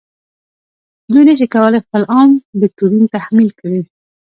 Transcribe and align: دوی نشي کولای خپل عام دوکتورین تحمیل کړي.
دوی 1.11 1.23
نشي 1.27 1.47
کولای 1.53 1.83
خپل 1.85 2.01
عام 2.13 2.29
دوکتورین 2.61 3.05
تحمیل 3.15 3.49
کړي. 3.59 3.79